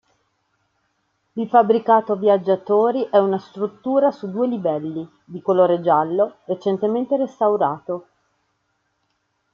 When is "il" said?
1.33-1.47